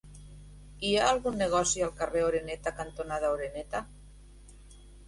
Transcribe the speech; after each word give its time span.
Hi 0.89 0.93
ha 1.01 1.09
algun 1.09 1.37
negoci 1.43 1.85
al 1.89 1.93
carrer 2.01 2.25
Oreneta 2.31 2.75
cantonada 2.81 3.33
Oreneta? 3.39 3.85